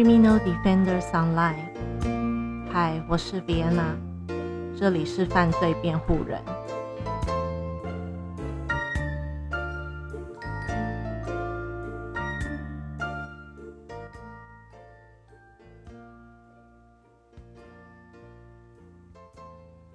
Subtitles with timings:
[0.00, 2.72] Criminal Defenders Online。
[2.72, 3.94] 嗨，我是 Vienna，
[4.74, 6.42] 这里是犯罪辩护人。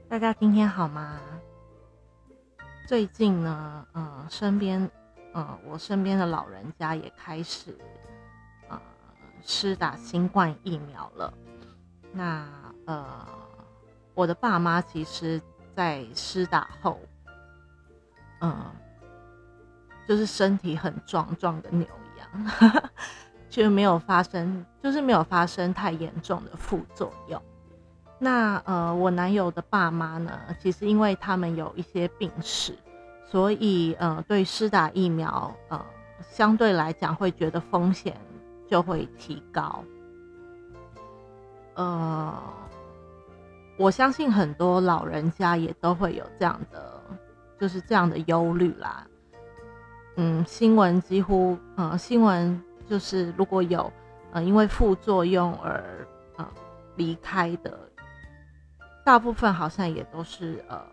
[0.08, 1.20] 大家今天好吗？
[2.88, 4.88] 最近呢，嗯，身边，
[5.34, 7.76] 嗯，我身边的老人家也开始，
[9.46, 11.34] 施打新冠疫苗了。
[12.12, 12.46] 那，
[12.86, 13.06] 呃，
[14.14, 15.40] 我的爸妈其实，
[15.76, 17.00] 在施打后，
[18.42, 18.56] 嗯，
[20.08, 22.90] 就是身体很壮壮的牛一样，
[23.50, 27.42] 就没有发生，就是没有发生太严重的副作用。
[28.18, 32.74] 那呃，我男友的爸妈呢，其实因为他们有一些病史，
[33.30, 35.86] 所以呃，对施打疫苗呃，
[36.32, 38.18] 相对来讲会觉得风险
[38.68, 39.84] 就会提高。
[41.76, 42.34] 呃，
[43.78, 47.02] 我相信很多老人家也都会有这样的，
[47.60, 49.06] 就是这样的忧虑啦。
[50.16, 53.92] 嗯，新闻几乎呃，新闻就是如果有
[54.32, 56.08] 呃因为副作用而
[56.38, 56.48] 呃
[56.96, 57.80] 离开的。
[59.04, 60.84] 大部分好像也都是呃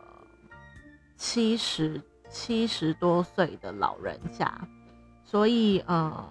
[1.16, 1.98] 七十
[2.28, 4.52] 七十多岁的老人家，
[5.24, 6.28] 所以呃，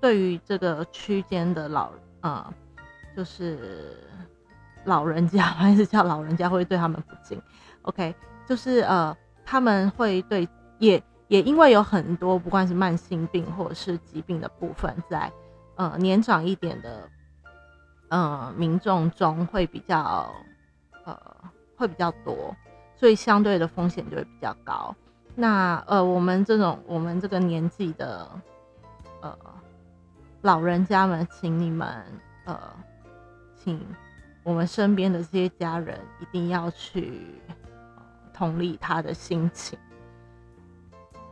[0.00, 2.54] 对于这个区间的老呃，
[3.16, 3.96] 就是
[4.84, 7.40] 老人家 还是叫老人家会对他们不敬
[7.82, 8.14] ，OK，
[8.46, 15.30] 就是呃他们会对也也因为有很多不管是慢性病或者是疾病的部分，在
[15.76, 17.08] 呃年长一点的。
[18.12, 20.28] 呃，民众中会比较，
[21.04, 21.16] 呃，
[21.76, 22.52] 会比较多，
[22.96, 24.92] 所以相对的风险就会比较高。
[25.36, 28.28] 那呃，我们这种我们这个年纪的，
[29.20, 29.38] 呃，
[30.42, 31.88] 老人家们，请你们
[32.44, 32.58] 呃，
[33.56, 33.84] 请
[34.42, 37.20] 我们身边的这些家人一定要去
[38.32, 39.78] 同理他的心情。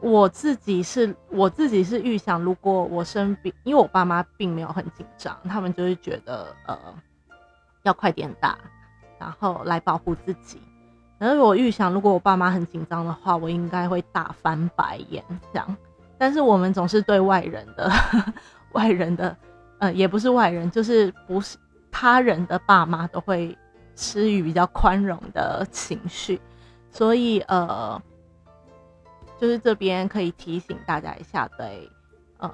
[0.01, 6.79] 我自己是，我自己是预想，如果我生病，因为我爸妈并没有很紧张，他们就是觉得，呃，
[7.83, 8.57] 要快点打，
[9.19, 10.61] 然后来保护自己。
[11.19, 15.77] 然后我预想，如果我爸妈很紧张的话，我应该会大翻白眼这样。
[16.17, 17.91] 但是我们总是对外人的，
[18.73, 19.37] 外人的，
[19.79, 21.57] 呃，也不是外人，就是不是
[21.91, 23.57] 他人的爸妈都会
[23.97, 26.41] 施予比较宽容的情绪，
[26.91, 28.01] 所以，呃。
[29.41, 31.89] 就是这边可以提醒大家一下，对，
[32.39, 32.53] 呃，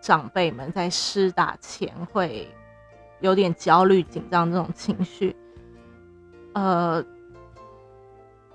[0.00, 2.48] 长辈们在施打前会
[3.18, 5.34] 有点焦虑、紧张这种情绪，
[6.54, 7.04] 呃，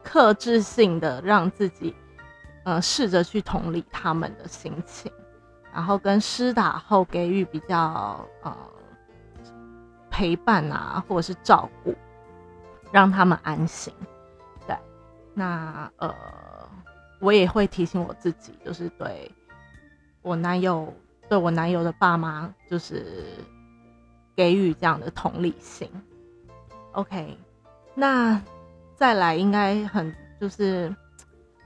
[0.02, 1.94] 克制性的让自己，
[2.64, 5.12] 呃，试着去同理他们的心情，
[5.74, 8.56] 然后跟施打后给予比较呃
[10.10, 11.96] 陪伴啊，或者是照顾，
[12.92, 13.94] 让他们安心。
[14.68, 14.78] 对，
[15.34, 16.14] 那呃。
[17.20, 19.32] 我也会提醒我自己，就是对
[20.22, 20.94] 我男友、
[21.30, 23.24] 对我男友的爸妈，就是
[24.36, 25.90] 给予这样的同理心。
[26.92, 27.38] OK，
[27.96, 28.42] 那
[28.98, 30.94] 再来应该很就是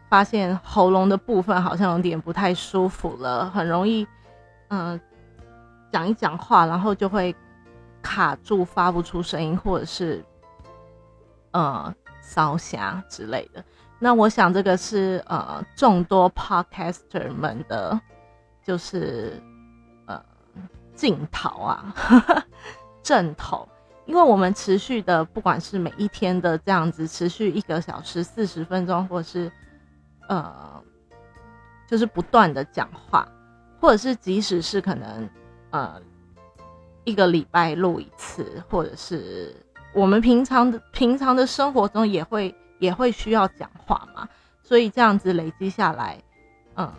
[0.09, 4.07] 发现喉咙的部分好像有点不太舒服了，很容易
[4.69, 4.99] 嗯
[5.91, 7.35] 讲一讲话，然后就会
[8.01, 10.23] 卡住，发不出声音，或者是
[11.51, 13.63] 呃烧瞎之类的。
[13.99, 17.99] 那我想这个是呃众多 podcaster 们的，
[18.63, 19.41] 就是
[20.05, 20.23] 呃
[20.93, 21.95] 镜头啊，
[23.01, 23.67] 正头，
[24.05, 29.51] 因为我们持续的不管是每一天的这样子持续一个小时四十分钟，或者是
[30.27, 30.83] 呃
[31.87, 33.27] 就是不断的讲话，
[33.79, 35.29] 或者是即使是可能
[35.71, 36.01] 呃
[37.03, 39.55] 一个礼拜录一次，或者是
[39.93, 42.55] 我们平常的平常的生活中也会。
[42.79, 44.29] 也会需要讲话嘛，
[44.61, 46.21] 所以这样子累积下来，
[46.75, 46.93] 嗯，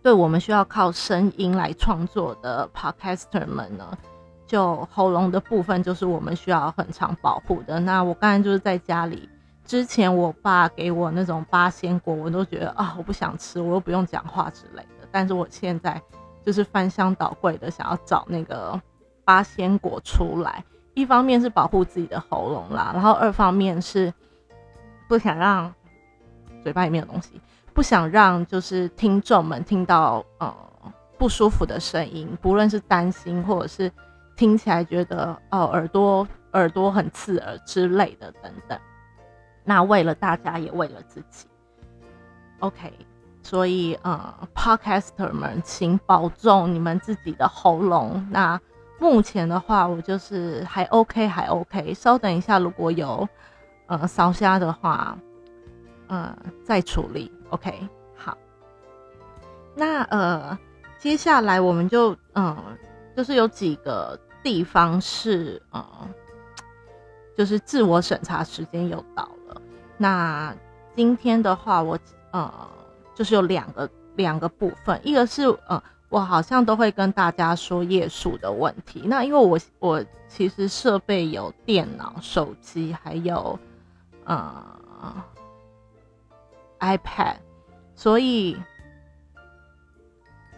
[0.00, 3.98] 对我们需要靠声音来创作的 podcaster 们呢，
[4.46, 7.80] 就喉咙的部分就是我们需要很长保护的。
[7.80, 9.28] 那我刚才就是在家里，
[9.64, 15.08] 之前我爸给我那种八仙果，我都觉得啊，我不想吃，我又不用讲话之类的。
[15.10, 16.00] 但是我现在
[16.44, 18.80] 就是翻箱倒柜的想要找那个
[19.24, 20.64] 八仙果出来，
[20.94, 24.12] 一方面是保护自己的喉咙啦，然后二方面是。
[25.08, 25.74] 不想让
[26.62, 27.38] 嘴巴里面有东西，
[27.74, 30.54] 不想让就是听众们听到呃
[31.18, 33.92] 不舒服的声音，不论是担心或者是
[34.36, 38.78] 听起来觉得哦耳朵耳朵很刺耳之类的等等。
[39.64, 41.46] 那为了大家也为了自己
[42.60, 42.92] ，OK，
[43.42, 48.26] 所以呃，Podcaster 们请保重你们自己的喉咙。
[48.30, 48.60] 那
[48.98, 51.94] 目前的话，我就是还 OK，还 OK。
[51.94, 53.28] 稍等一下，如果有
[53.86, 55.16] 呃烧虾的话，
[56.08, 57.32] 呃再处理。
[57.50, 58.36] OK，好。
[59.74, 60.58] 那呃，
[60.98, 62.56] 接下来我们就嗯，
[63.16, 65.84] 就是有几个地方是呃，
[67.36, 69.41] 就是自我审查时间又到了。
[70.02, 70.52] 那
[70.96, 71.98] 今天的话，我
[72.32, 72.68] 呃，
[73.14, 75.80] 就是有两个两个部分，一个是呃。
[76.12, 79.00] 我好像都会跟大家说页数的问题。
[79.06, 83.58] 那因为我我其实设备有电脑、手机，还有
[84.24, 84.62] 呃
[86.80, 87.36] iPad，
[87.94, 88.60] 所以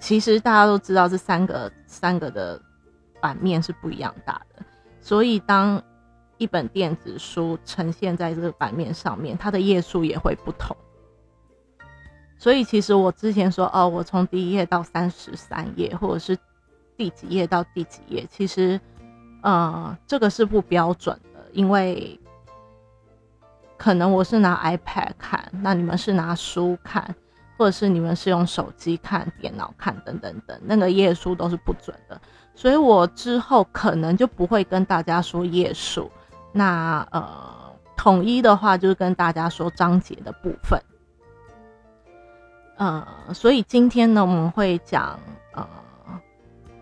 [0.00, 2.61] 其实大家都知道这三个三个的
[3.20, 4.64] 版面是不一样大的。
[5.00, 5.81] 所以当
[6.44, 10.76] 一本电子书呈现在这个版面上面，它的页数也会不同。
[12.37, 16.37] 所以其实我之前说哦，我从第一页到三十三页，或者是
[16.99, 18.79] 第几页到第几页，其实，
[19.43, 22.20] 呃，这个是不标准的，因为
[23.79, 27.14] 可能我是拿 iPad 看，那你们是拿书看，
[27.56, 32.20] 或者是你们是用手机看、电脑看等等等，那个页数都是不准的。
[32.55, 36.08] 所以我之后可能就不会跟大家说页数，
[36.56, 40.80] 那呃，统一的话就是跟大家说章节的部分。
[42.76, 45.18] 呃，所以今天呢，我们会讲
[45.52, 45.68] 呃，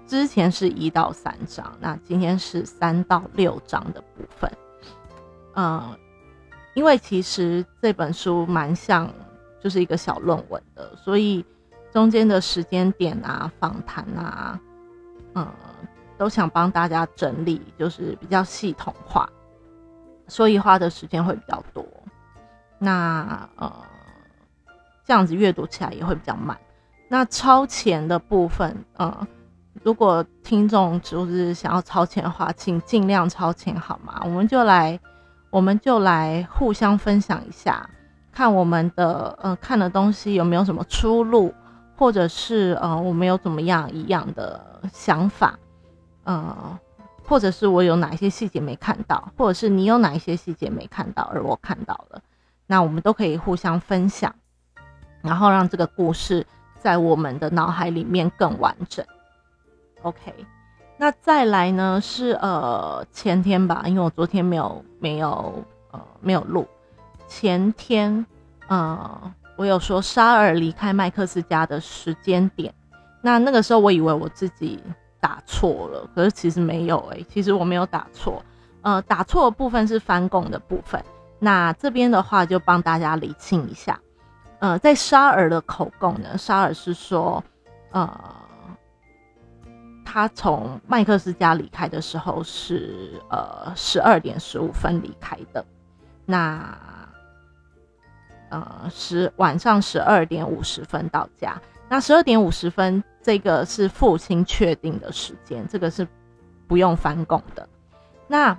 [0.07, 4.51] 之前是一到三章，那今天是三到六章的部分。
[5.55, 5.97] 呃，
[6.75, 9.11] 因为其实这本书蛮像
[9.59, 11.45] 就是一个小论文的，所以
[11.91, 14.61] 中间的时间点啊、访谈啊，
[15.35, 15.47] 嗯，
[16.17, 19.29] 都想帮大家整理，就是比较系统化，
[20.33, 21.87] 所以花的时间会比较多。
[22.79, 23.71] 那呃。
[25.05, 26.57] 这样子阅读起来也会比较慢。
[27.09, 29.27] 那超前的部分，嗯，
[29.83, 34.23] 如果听众就是想要超前的话，请尽量超前好吗？
[34.25, 34.99] 我们就来，
[35.51, 37.91] 我们就来互相分享一下，
[38.31, 41.53] 看我们的呃看的东西有没有什么出路，
[41.97, 45.59] 或者是呃我们有怎么样一样的想法，
[46.23, 46.79] 呃，
[47.25, 52.23] 或者是我有哪一些细节没看到，或者是你有哪一些细节没看到而我看到了，
[52.67, 54.35] 那我们都可以互相分享。
[55.23, 56.45] 然后让这个故事
[56.81, 59.07] 在我们的脑海里面更完整。
[60.03, 60.35] OK，
[60.97, 66.67] 那再来呢是呃前天吧，因为我昨天没有没有呃没有录。
[67.29, 68.27] 前天
[68.67, 72.75] 呃我有说沙尔离开麦克斯家的时间点，
[73.21, 74.83] 那那个时候我以为我自己
[75.23, 78.45] 打错了，可是其实没有诶，其实我没有打错。
[78.81, 81.01] 呃，打错的部分是翻供的部分。
[81.39, 84.01] 那这边的话就帮大家理清一下。
[84.59, 87.43] 呃，在沙尔的口供呢，沙尔是说，
[87.93, 88.21] 呃，
[90.05, 95.65] 他从麦克斯家离开的时候是呃十二点十五分离开的，
[96.27, 96.77] 那
[98.51, 101.61] 呃十晚上十二点五十分到家，
[101.93, 106.09] 那十二点五十分这个是父亲确定的时间，这个是
[106.67, 107.69] 不用翻供的，
[108.27, 108.57] 那。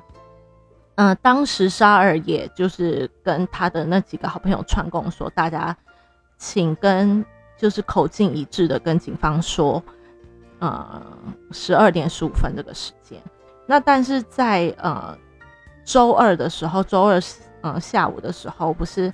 [0.95, 5.75] 嗯，当时沙尔也就是跟他的那几个好朋友串供说，大家
[6.37, 7.25] 请跟
[7.57, 9.83] 就是口径一致的跟警方说，
[10.59, 11.02] 呃，
[11.49, 13.19] 十二点十五分这个时间。
[13.66, 15.18] 那但是在呃
[15.83, 17.19] 周二的时候，周二
[17.61, 19.11] 呃下午的时候，不是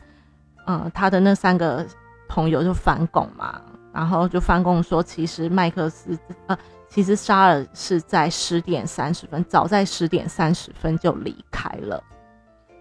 [0.67, 1.87] 嗯他的那三个
[2.27, 3.61] 朋友就翻供嘛，
[3.99, 6.57] 然后就翻供说，其实麦克斯呃。
[6.91, 12.03] 其实沙尔是在十点三十分，早在十点三十分就离开了。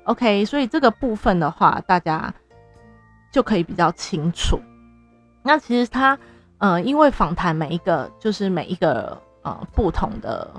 [0.05, 2.33] OK，所以这个部分的话，大家
[3.31, 4.59] 就可以比较清楚。
[5.43, 6.19] 那其实他，
[6.57, 10.51] 呃，因为访谈每一个就是每一个呃不同的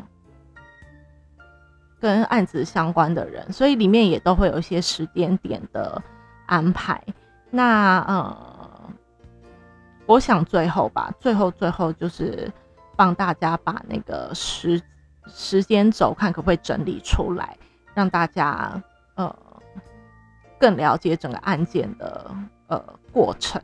[2.00, 6.00] 跟案子相关的人，所以里面也都会有一些时间点的
[6.46, 7.04] 安排。
[7.50, 8.59] 那呃，
[10.10, 12.52] 我想最后吧，最后最后就是。
[13.00, 14.82] 帮大家把那个时
[15.26, 17.58] 时间轴看可不可以整理出来，
[17.94, 18.84] 让大家
[19.16, 19.34] 呃
[20.60, 22.30] 更了解整个案件的
[22.68, 23.62] 呃过程。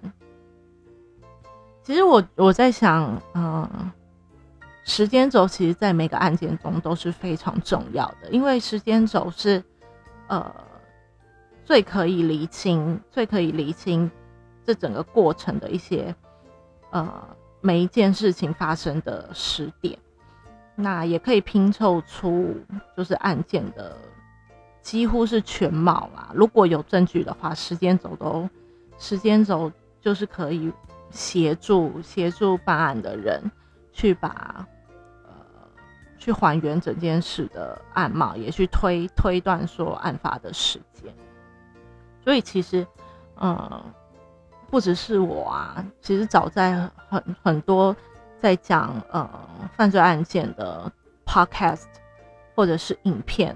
[1.83, 3.91] 其实我我在想，嗯，
[4.85, 9.61] 时间轴其实在每个案件中都是非常重要的，因为时间轴是
[10.27, 10.49] 呃
[11.65, 14.09] 最可以厘清、最可以厘清
[14.63, 16.15] 这整个过程的一些
[16.95, 17.35] 呃。
[17.61, 19.97] 每一件事情发生的时点，
[20.75, 22.55] 那也可以拼凑出
[22.95, 23.97] 就是案件的
[24.83, 26.29] 几乎是全貌啦。
[26.35, 28.47] 如果有证据的话，时间轴都
[28.99, 30.71] 时间轴就是可以
[31.09, 33.41] 协助协助办案的人
[33.91, 34.67] 去把
[35.23, 35.31] 呃
[36.19, 41.11] 去还原整件事的案貌，也去推推断说案发的时间。
[42.23, 42.85] 所以其实，
[43.41, 43.81] 嗯，
[44.69, 47.95] 不只是我啊，其实早在很很多
[48.41, 49.29] 在讲呃
[49.77, 50.91] 犯罪案件的
[51.25, 51.85] podcast
[52.55, 53.55] 或者是影片，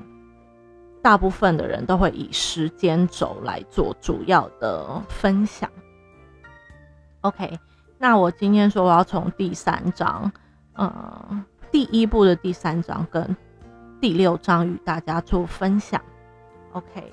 [1.01, 5.69] 大部分的人都会以时间轴来做主要的分享。
[7.21, 7.59] OK，
[7.97, 10.31] 那我今天说我要从第三章，
[10.73, 13.35] 呃，第一部的第三章跟
[13.99, 16.01] 第六章与大家做分享。
[16.71, 17.11] OK。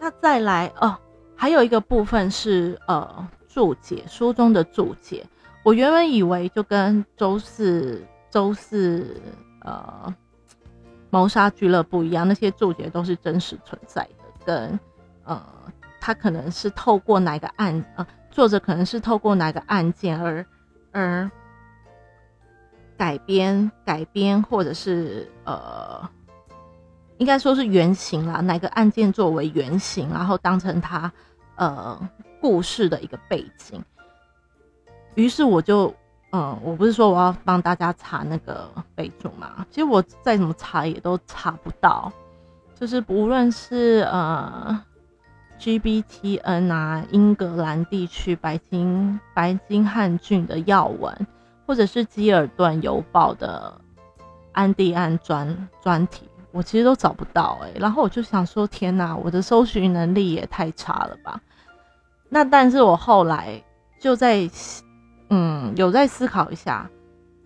[0.00, 0.96] 那再来哦，
[1.40, 5.24] 还有一个部分是呃注解书中的注解。
[5.62, 9.20] 我原本以为就跟周四周四
[9.60, 10.12] 呃
[11.10, 14.80] 谋杀俱乐部一样，那些注解都是真实存在的，跟
[15.22, 15.40] 呃
[16.00, 20.44] 他可能是透过哪个案呃作者可能是透过哪个案件而
[20.90, 21.30] 而
[22.96, 26.10] 改编改编，或者是呃。
[27.18, 31.12] 应该说是原型啦，哪个案件作为原型，然后当成他
[31.58, 32.10] 呃
[32.40, 33.84] 故事的一个背景。
[35.14, 35.92] 于是我就，
[36.30, 42.12] 嗯，我不是说我要帮大家查那个备注嘛，其实我再怎么查也都查不到。
[42.74, 44.80] 就是无论是呃
[45.58, 51.26] GBTN 啊，英格兰地区白金白金汉郡的要闻，
[51.66, 53.80] 或者是基尔顿邮报的
[54.52, 56.28] 安第安专专题。
[56.52, 61.40] 我其实都找不到哎，然后我就想说，天哪，我的搜寻能力也太差了吧？
[62.28, 63.62] 那但是我后来
[63.98, 64.48] 就在，
[65.30, 66.88] 嗯，有在思考一下，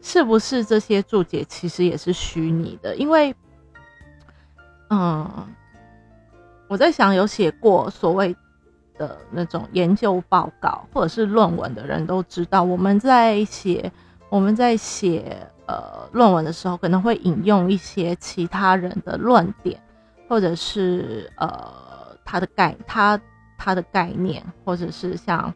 [0.00, 2.94] 是不是这些注解其实也是虚拟的？
[2.96, 3.34] 因为，
[4.90, 5.28] 嗯，
[6.68, 8.36] 我在想，有写过所谓
[8.98, 13.90] 的那种研究报告或者是论文的人都知道，我们在写，
[14.28, 15.46] 我们在写。
[15.64, 19.80] 呃，论文的时候可能会引用一些其他人的论点，
[20.28, 21.72] 或者是呃
[22.24, 23.18] 他的概他
[23.62, 25.54] 他的概念，或者是像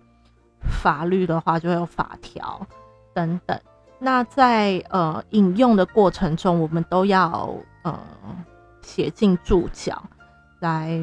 [0.81, 2.65] 法律的话就会有法条
[3.13, 3.61] 等等。
[3.99, 7.99] 那在呃引用的过程中，我们都要呃
[8.81, 10.01] 写进注脚
[10.61, 11.01] 来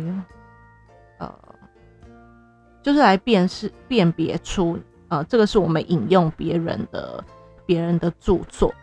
[1.17, 1.29] 呃
[2.81, 4.79] 就是来辨识辨别出
[5.09, 7.21] 呃这个是我们引用别人的
[7.65, 8.73] 别人的著作。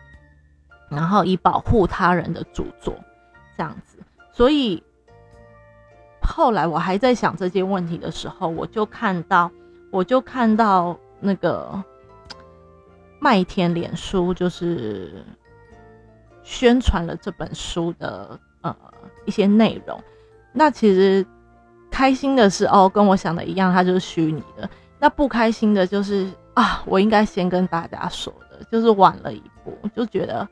[0.89, 2.93] 然后以保护他人的著作，
[3.55, 3.97] 这样子。
[4.33, 4.83] 所以
[6.21, 9.51] 后来我还在想这些问题的时候，我就看到，
[9.89, 11.83] 我就看到那个
[13.19, 15.23] 麦田脸书，就是
[16.43, 18.75] 宣传了这本书的呃
[19.25, 20.01] 一些内容。
[20.53, 21.25] 那其实
[21.89, 24.69] 开心的是哦，跟我想的一样，它就是虚拟的。
[24.99, 30.47] 那不开心的就是啊，我应该先跟大家说的，就是晚了一步，就觉得。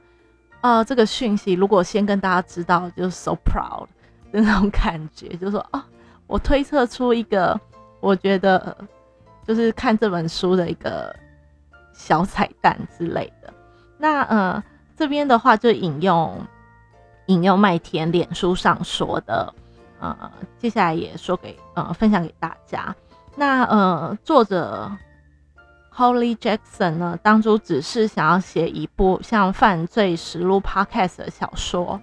[0.61, 3.87] 啊，这个讯息如果先跟大家知道，就是 so proud
[4.31, 5.81] 的那种感觉，就说哦，
[6.27, 7.59] 我推测出一个，
[7.99, 8.75] 我觉得
[9.45, 11.15] 就是看这本书的一个
[11.93, 13.53] 小彩蛋之类的。
[13.97, 14.63] 那呃，
[14.95, 16.39] 这边的话就引用
[17.27, 19.53] 引用麦田脸书上说的，
[19.99, 22.95] 呃，接下来也说给呃分享给大家。
[23.35, 24.91] 那呃，作者。
[25.91, 31.99] Holly Jackson 呢，当初只是想要写一部像《犯罪实录》Podcast 的小说，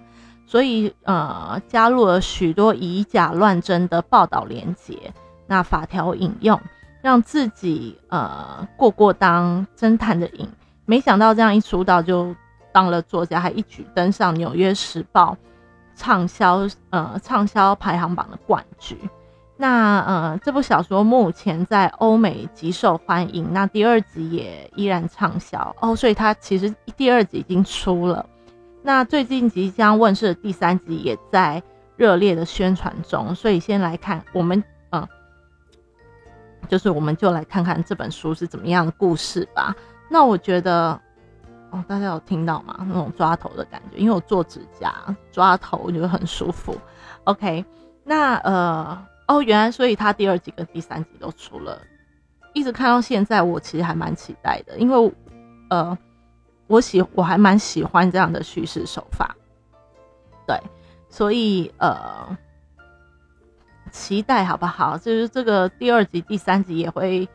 [0.47, 5.13] 所以呃，加入了许多以假乱真的报道连结，
[5.45, 6.57] 那法条引用，
[7.01, 10.47] 让自己呃过过当侦探的瘾。
[10.85, 12.33] 没想到这样一出道就
[12.71, 15.35] 当了作家，还一举登上《纽约时报》
[15.99, 18.97] 畅销呃畅销排行榜的冠军。
[19.57, 28.25] 那呃，这部小说目前在欧美极受欢迎，那第二集也依然畅销哦，所以它其实第二集已经出了，
[28.87, 31.61] 那最近即将问世的第三集也在
[31.97, 35.05] 热烈的宣传中，所以先来看我们嗯，
[36.69, 39.75] 就是我们就来看看这本书是怎么样的故事吧。
[40.09, 40.97] 那我觉得
[41.69, 42.77] 哦，大家有听到吗？
[42.87, 44.95] 那种抓头的感觉，因为我做指甲
[45.33, 46.73] 抓头，我觉得很舒服。
[47.25, 47.65] OK，
[48.05, 49.05] 那呃。
[49.27, 51.77] 哦，原来所以他第二集跟第三集都出了，
[52.53, 55.13] 一直看到现在，我其实还蛮期待的，因为
[55.69, 55.97] 呃，
[56.67, 59.35] 我喜我还蛮喜欢这样的叙事手法，
[60.45, 60.61] 对，
[61.09, 62.37] 所以呃，
[63.91, 64.97] 期待好不好？
[64.97, 67.27] 就是这个第二集、第三集也会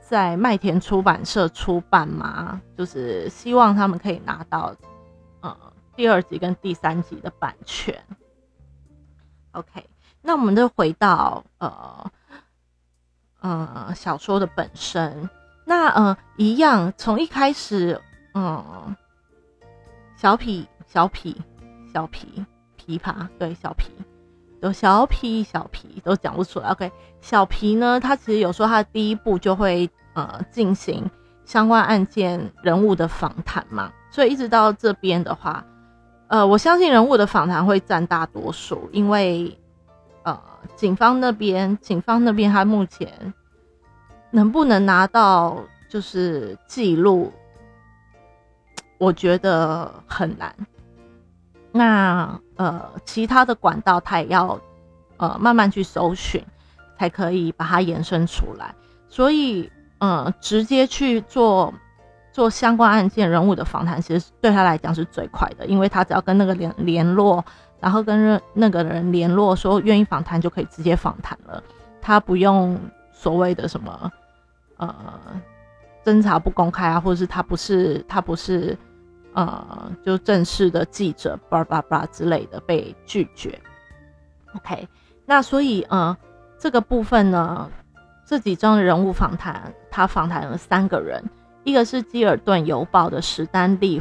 [0.00, 4.74] 在麦田出版社出版嘛，就是希望他们可以拿到
[5.40, 5.56] 呃
[5.94, 8.02] 第二集跟第三集的版权
[9.52, 9.88] ，OK。
[10.22, 12.10] 那我们就回到呃
[13.40, 15.30] 呃小说的本身，
[15.64, 18.00] 那呃，一样从一开始，
[18.36, 18.94] 嗯，
[20.14, 21.34] 小痞、小痞、
[21.90, 22.44] 小皮、
[22.78, 23.90] 琵琶，对，小皮，
[24.60, 26.68] 有小皮、小皮都讲不出来。
[26.68, 31.10] OK，小皮呢，他其实有时候他的第一步就会呃进行
[31.46, 35.64] 相关案件人物的访谈嘛，所以一直到这边的话，
[36.28, 39.58] 呃，我相信人物的访谈会占大多数，因为
[40.24, 40.38] 呃，
[40.74, 43.32] 警方那边，警方那边他目前。
[44.32, 45.56] 能不能拿到
[45.88, 47.32] 就是记录？
[48.98, 50.54] 我觉得很难。
[51.72, 54.58] 那呃，其他的管道他也要
[55.18, 56.42] 呃慢慢去搜寻，
[56.98, 58.74] 才可以把它延伸出来。
[59.08, 61.72] 所以，嗯，直接去做
[62.32, 67.44] 做相关案件人物的访谈，其实对他来讲是最快的，因为他只要跟那个联联络，
[67.80, 71.62] 然后跟那个人联络说愿意访谈，就可以直接访谈了。
[72.00, 72.78] 他不用
[73.12, 74.10] 所谓的什么。
[74.78, 74.94] 呃，
[76.06, 78.78] 侦查不公开啊，或者是他不是他不是
[79.34, 83.60] 呃，就正式的记者，叭叭叭之类的被拒绝。
[84.54, 84.86] OK，
[85.24, 86.16] 那所以呃，
[86.60, 87.68] 这个部分呢，
[88.24, 91.20] 这几张人物访谈，他访谈了三个人，
[91.64, 94.00] 一个是基尔顿邮报的史丹利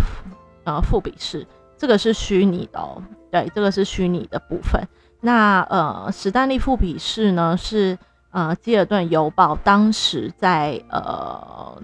[0.64, 1.44] 呃副比士，
[1.76, 4.80] 这个是虚拟的哦，对，这个是虚拟的部分。
[5.22, 7.98] 那呃，史丹利副比士呢是。
[8.32, 11.82] 呃，基尔顿邮报当时在呃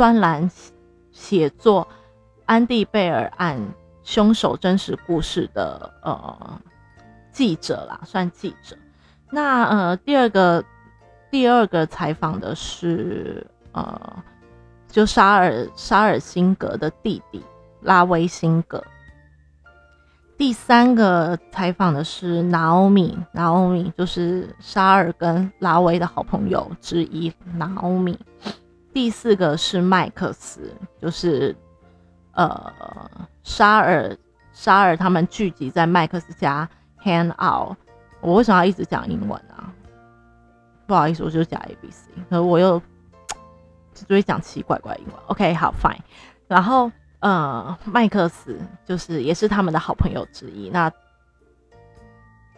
[0.00, 0.50] 专栏
[1.12, 1.86] 写作
[2.46, 3.60] 安迪贝尔案
[4.02, 6.58] 凶手真实故事的呃
[7.30, 8.74] 记者啦，算记者。
[9.30, 10.64] 那呃第二个
[11.30, 14.24] 第二个采访的是呃
[14.88, 17.44] 就沙尔沙尔辛格的弟弟
[17.82, 18.82] 拉维辛格。
[20.38, 28.18] 第三个采访的是拿欧米，拿欧米就是沙尔跟拉威的好朋友之一，拿欧米。
[28.92, 31.54] 第四个是麦克斯，就是
[32.32, 32.72] 呃
[33.42, 34.16] 沙尔
[34.52, 36.68] 沙尔他们聚集在麦克斯家
[37.02, 37.76] hang out。
[38.20, 39.72] 我为什么要一直讲英文啊？
[40.86, 42.80] 不好意思，我就讲 A B C，可我又
[43.94, 45.14] 只会讲奇怪怪英文。
[45.26, 46.00] OK，好，fine。
[46.48, 46.90] 然后。
[47.20, 50.70] 呃，麦克斯就是也是他们的好朋友之一。
[50.70, 50.90] 那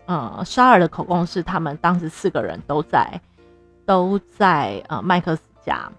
[0.06, 3.20] 呃，沙尔的口供是，他们当时四个人都在
[3.84, 5.90] 都在呃麦克斯家，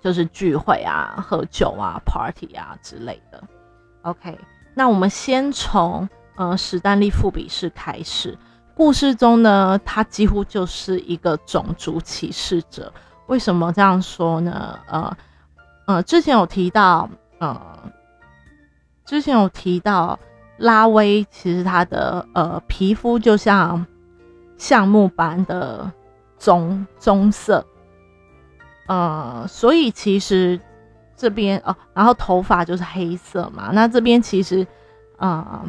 [0.00, 3.42] 就是聚会啊、喝酒啊、party 啊之类的。
[4.02, 4.38] OK，
[4.74, 8.36] 那我们先从呃史丹利副比士开始。
[8.74, 12.92] 故事中呢，他几乎就是一个种族歧视者。
[13.26, 14.78] 为什么这样说呢？
[14.88, 15.16] 呃
[15.86, 17.08] 呃，之前有提到。
[17.40, 17.60] 呃，
[19.04, 20.18] 之前有提到
[20.56, 23.84] 拉威，其实他的呃皮肤就像
[24.56, 25.90] 橡木般的
[26.38, 27.66] 棕棕色，
[28.86, 30.58] 呃，所以其实
[31.16, 34.66] 这边哦，然后头发就是黑色嘛，那这边其实
[35.18, 35.62] 呃，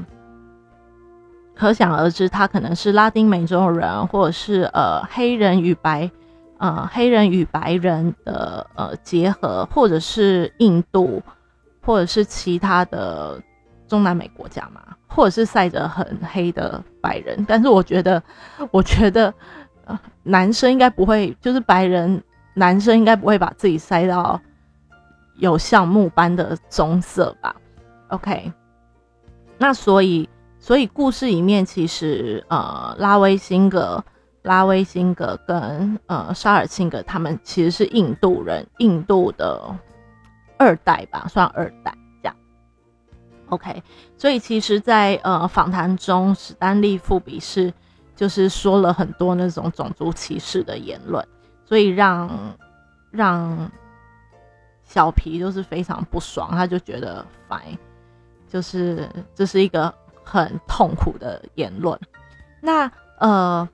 [1.56, 6.10] 可想而知，他可能是拉丁美洲人，或者是呃黑人与白
[6.58, 11.22] 呃黑人与白人的呃结合，或者是印度。
[11.88, 13.40] 或者是其他的
[13.88, 18.24] 中南美国家嘛，或者是晒着很黑的白人，但是我觉得，
[18.72, 19.32] 我觉得，
[19.86, 22.20] 呃，男生应该不会，就是白人
[22.56, 24.42] 男生应该不会把自己塞到
[25.38, 27.56] 有橡木般的棕色吧
[28.08, 28.52] ？OK，
[29.60, 30.28] 那所以，
[30.60, 34.04] 所以故事里面其实，呃，拉威辛格、
[34.42, 39.62] 拉威辛格跟呃沙尔辛格他们其实是印度人，印度的。
[40.58, 42.36] 二代吧，算二代这样。
[43.50, 43.84] OK，
[44.18, 47.74] 所以其实，在呃访谈中，史丹利富比是
[48.16, 51.28] 就是说了很多那种种族歧视的言论，
[51.66, 52.30] 所以让
[53.12, 53.70] 让
[54.84, 57.62] 小皮就是非常不爽，他就觉得烦，
[58.48, 62.00] 就是这是一个很痛苦的言论。
[62.62, 63.68] 那呃，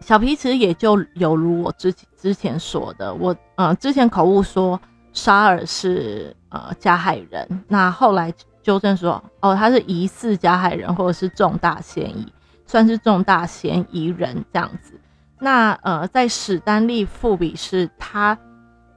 [0.00, 4.78] 小皮其实也就有如我之之前说的，我呃之前口误说。
[5.16, 8.34] 沙尔是呃加害人，那后来
[8.64, 12.32] 纠正说，哦，他是疑似加害人或者是重大嫌疑，
[12.66, 15.00] 算是重大嫌疑人这样子。
[15.38, 18.38] 那呃，在史丹利富比是他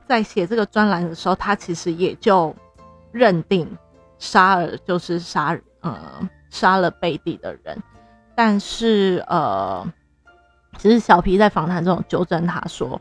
[0.07, 2.55] 在写这个专栏的时候，他其实也就
[3.11, 3.67] 认定
[4.17, 5.97] 沙尔就是杀呃
[6.49, 7.77] 杀了贝蒂的人，
[8.35, 9.85] 但是呃，
[10.77, 12.99] 其实小皮在访谈中纠正他说，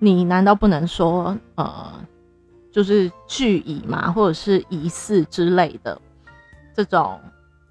[0.00, 1.92] 你难道不能说呃？
[2.72, 5.96] 就是拒疑嘛，或者是疑似之类的
[6.74, 7.20] 这种，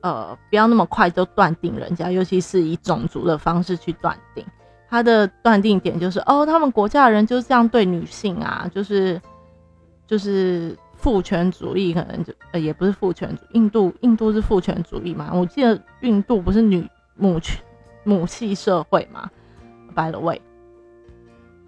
[0.02, 4.46] 呃，不要那么快就断定人家，尤其是以种族的方式去断定。
[4.94, 9.20] 他的断定点就是哦，他们国家的人就是这样对女性啊，就是
[10.06, 15.32] 就是父权主义，可能就呃也不是父权主，印度印度是父权主义嘛？
[15.34, 17.60] 我记得印度不是女母权
[18.04, 19.28] 母系社会嘛
[19.96, 20.40] ？By the way，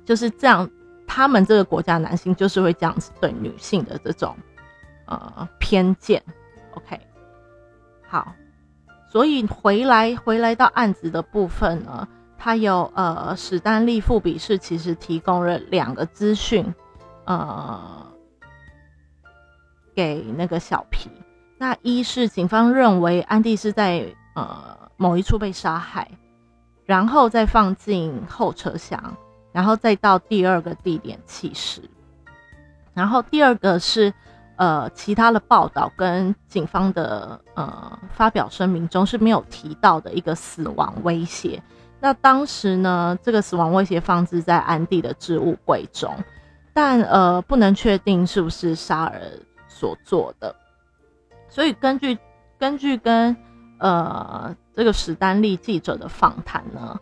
[0.06, 0.70] 就是这样，
[1.08, 4.38] 他们这个国家男性就是会这样子对女性的这种
[5.08, 6.22] 呃偏见。
[6.76, 7.00] OK，
[8.08, 8.36] 好，
[9.12, 12.08] 所以回来回来到案子的部分呢。
[12.46, 16.76] 他有呃，史丹利副笔试其实提供了两个资讯，
[17.24, 18.06] 呃，
[19.96, 21.10] 给那个小皮。
[21.58, 24.06] 那一是警方认为安迪是在
[24.36, 26.08] 呃某一处被杀害，
[26.86, 29.18] 然后再放进后车厢，
[29.52, 31.82] 然后再到第二个地点弃尸。
[32.94, 34.14] 然后第二个是
[34.58, 41.60] 呃其他的报道跟警方的呃发表声明中是没有提到的一个死亡威胁。
[42.06, 46.16] 那当时呢，这个死亡威胁放置在安迪的置物柜中，
[46.72, 49.20] 但呃不能确定是不是沙尔
[49.68, 50.56] 所做的。
[51.50, 52.16] 所以根据
[52.60, 53.36] 根据跟
[53.80, 57.00] 呃这个史丹利记者的访谈呢，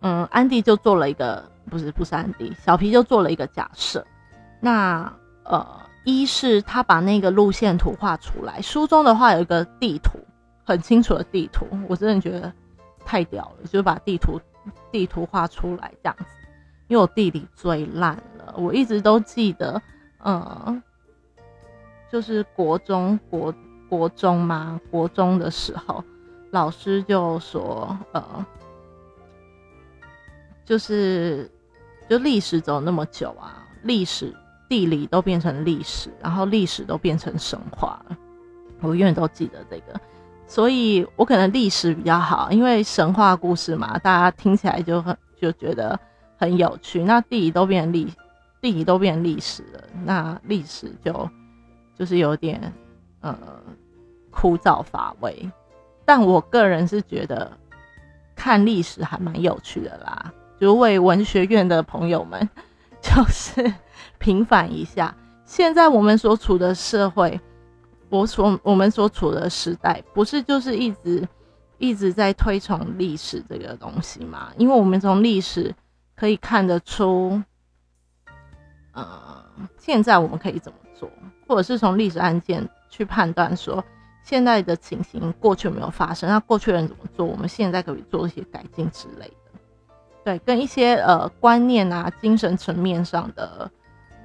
[0.00, 4.04] 嗯，安迪就做了一个不是不是安迪，小皮就做了一个假设。
[4.58, 5.08] 那
[5.44, 5.64] 呃，
[6.02, 10.18] 一是他把那个路线图画出来，书中的话有一个地图，
[10.64, 12.52] 很清楚的地图，我真的觉得。
[13.04, 14.40] 太屌了，就把地图
[14.90, 16.24] 地图画出来这样子，
[16.88, 19.80] 因为我地理最烂了，我一直都记得，
[20.24, 20.82] 嗯，
[22.10, 23.54] 就是国中国
[23.88, 26.02] 国中嘛，国中的时候，
[26.50, 28.46] 老师就说，呃，
[30.64, 31.50] 就是
[32.08, 34.34] 就历史走那么久啊，历史
[34.68, 38.16] 地理都变成历史，然后历史都变成神话了，
[38.80, 40.00] 我永远都记得这个。
[40.46, 45.98] 所以我可能历史比较好，因为神话故事嘛，大家听起来就很就觉得
[46.36, 47.02] 很有趣。
[47.02, 48.12] 那地理都变历，
[48.60, 51.30] 地理都变历史了，那历史就
[51.98, 52.72] 就是有点
[53.20, 53.34] 呃
[54.30, 55.50] 枯燥乏味。
[56.04, 57.50] 但我个人是觉得
[58.36, 62.46] 看历史还蛮有趣的啦， 就为文学院的朋友们
[63.00, 63.72] 就是
[64.18, 67.40] 平反一下，现在我们所处的社会。
[68.12, 71.26] 我所我们所处的时代，不是就是一直
[71.78, 74.52] 一直在推崇历史这个东西吗？
[74.58, 75.74] 因为我们从历史
[76.14, 77.42] 可以看得出，
[78.92, 79.42] 呃，
[79.78, 81.10] 现在我们可以怎么做，
[81.48, 83.82] 或者是从历史案件去判断说
[84.22, 89.34] 现在的情形过去有没有发生，那过去人怎么做，我们现在可以做一些改进之类的。
[90.22, 93.70] 对，跟一些呃观念啊、精神层面上的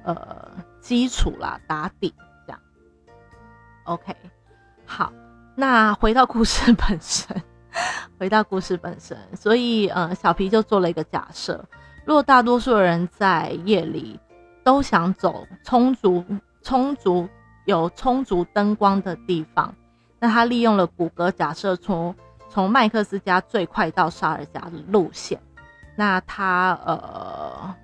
[0.04, 0.46] 呃
[0.78, 2.12] 基础啦打底。
[3.88, 4.14] OK，
[4.84, 5.10] 好，
[5.54, 7.42] 那回到故事本身，
[8.20, 11.64] 回到故事本身，所以呃，小皮就做了一个假设：，
[12.04, 14.20] 如果大多数人在夜里
[14.62, 16.22] 都想走充足、
[16.60, 17.26] 充足
[17.64, 19.74] 有充足灯光的地方，
[20.18, 22.14] 那他利用了谷歌假设出
[22.50, 25.40] 从麦克斯家最快到沙尔家的路线，
[25.96, 27.74] 那他呃，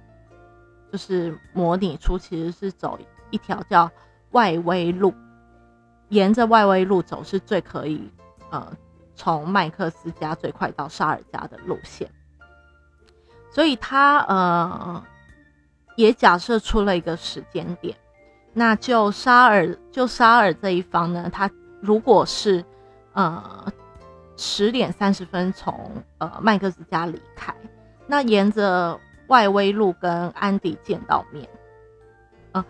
[0.92, 2.98] 就是模拟出其实是走
[3.30, 3.90] 一条叫
[4.32, 5.14] 外围路。
[6.14, 8.08] 沿着外围路走是最可以，
[8.50, 8.72] 呃，
[9.16, 12.08] 从麦克斯家最快到沙尔家的路线。
[13.50, 15.04] 所以他呃
[15.96, 17.96] 也假设出了一个时间点，
[18.52, 21.50] 那就沙尔就沙尔这一方呢，他
[21.80, 22.64] 如果是
[23.12, 23.72] 呃
[24.36, 27.52] 十点三十分从呃麦克斯家离开，
[28.06, 31.48] 那沿着外围路跟安迪见到面，
[32.52, 32.64] 呃，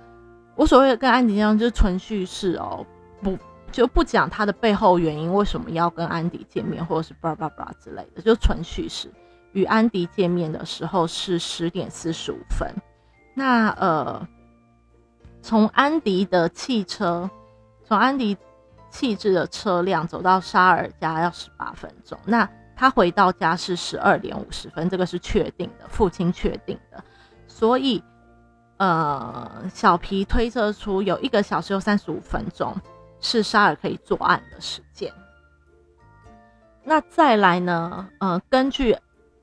[0.55, 2.87] 我所谓的跟安迪一样就是纯叙事哦。
[3.25, 3.37] 不
[3.73, 9.11] 就不讲他的背后原因，为什么要跟安迪见面，或者是巴拉巴拉之类的，就纯叙事。
[9.53, 12.73] 与安迪见面的时候是十点四十五分。
[13.35, 14.29] 那呃，
[15.43, 17.29] 从安迪的汽车，
[17.85, 18.37] 从安迪
[18.91, 22.19] 弃置的车辆走到沙尔家要十八分钟。
[22.25, 27.03] 那他回到家是十二点五十分，这个是确定的，父亲确定的。
[27.49, 28.03] 所以
[28.77, 32.77] 呃，小皮推测出有一个小时有三十五分钟。
[33.25, 35.11] 是沙尔可以作案的时间。
[36.85, 38.07] 那再来呢？
[38.19, 38.95] 呃，根据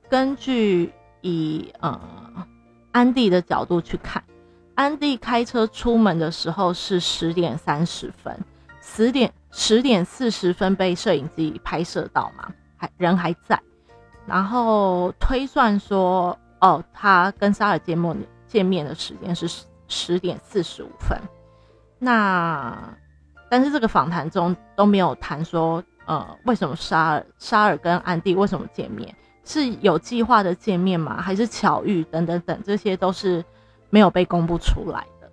[0.08, 2.00] 根据以呃
[2.92, 4.22] 安迪的角度去看，
[4.76, 8.38] 安迪开车出门的时候是十点三十分，
[8.80, 13.60] 十点十点四十分被摄影机拍摄到嘛，还人还在。
[14.24, 18.16] 然后推算说，哦，他跟沙尔见面
[18.46, 19.50] 见面的时间是
[19.88, 21.18] 十点四十五分。
[21.98, 22.96] 那
[23.52, 29.14] 但是这个访谈中都没有谈说，呃，为什么沙尔沙尔跟安迪为什么见面？
[29.44, 31.20] 是有计划的见面吗？
[31.20, 33.44] 还是巧遇等等等，这些都是
[33.90, 35.30] 没有被公布出来的。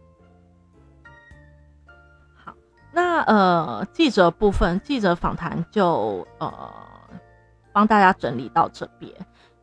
[2.35, 2.53] 好，
[2.91, 6.73] 那呃记者部分，记者访谈就呃
[7.71, 9.09] 帮大家整理到这边。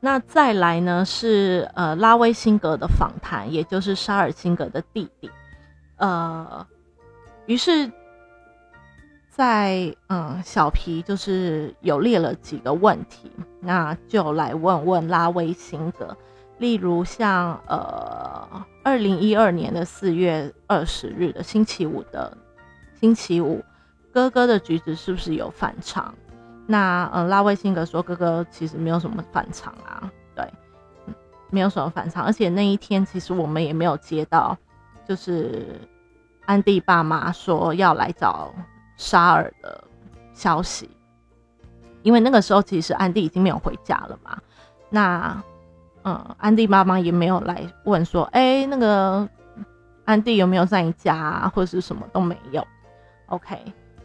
[0.01, 5.31] 那再来呢是呃拉威辛格的访谈，也就是沙尔辛格的弟弟。
[5.99, 6.67] 呃，
[7.45, 7.93] 于是，
[9.37, 16.17] 在嗯小皮就是有列了几个问题，那就来问问拉威辛格，
[16.57, 22.35] 例如像呃二零一二年的四月二十日的星期五的
[22.99, 23.63] 星期五，
[24.11, 26.15] 哥哥的举止是不是有反常？
[26.67, 30.51] 那呃，拉威辛格说，哥哥其实没有什么反常啊，对，
[31.51, 34.57] 没有什么反常，而且那一天其实我们也没有接到，
[35.07, 35.79] 就是
[36.47, 38.55] 安迪爸妈说要来找
[38.97, 39.83] 沙尔的
[40.33, 40.91] 消息，
[42.03, 44.39] 因为那个时候其实安迪已经没有回家了嘛。
[44.91, 45.43] 那
[46.05, 49.29] 嗯，安迪妈妈也没有来问说，哎，那个
[50.05, 52.67] 安迪有没有在你家，或者是什么都没有。
[53.27, 53.57] OK，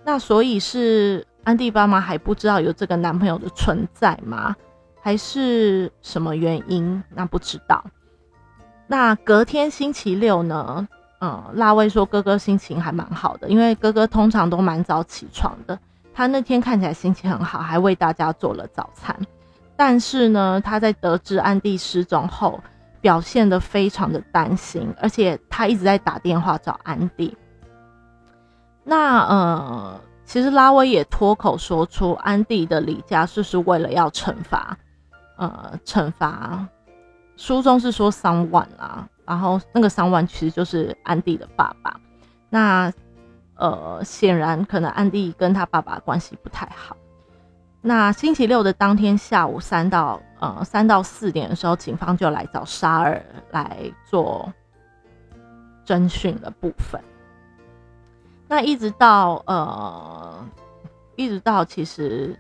[0.03, 1.25] 那所以是。
[1.43, 4.55] 安迪爸妈还不知道有这个男朋友的存在吗？
[5.01, 7.03] 还是什么原因？
[7.09, 7.83] 那不知道。
[8.85, 10.87] 那隔天星期六呢？
[11.21, 15.79] 嗯，拉威说哥哥心情还蛮好的，因为哥哥通常都蛮早起床的。
[16.13, 19.15] 他那天看起来心情很好，还为大家做了早餐。
[19.77, 22.59] 但是呢，他在得知安迪失踪后，
[22.99, 27.37] 表现得非常的担心，而且他一直在打电话找安迪。
[28.83, 30.01] 那呃。
[30.23, 34.77] 其实拉威也脱口说出，安迪的离家是不是为了要惩罚，
[35.35, 36.65] 呃，惩罚。
[37.35, 41.99] 书中是说三万啦，然后那个桑万其实就是安迪的爸爸。
[42.49, 42.91] 那
[43.55, 46.97] 呃，显然可能安迪跟他爸爸关系不太好。
[47.79, 54.51] 那星期六的当天下午三到呃三到四点的时候，警方就来找沙尔来做
[55.85, 57.01] 侦讯的部分。
[58.47, 60.45] 那一直到呃，
[61.15, 62.37] 一直到其实